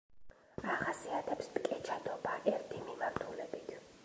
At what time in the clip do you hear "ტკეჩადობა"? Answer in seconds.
1.59-2.35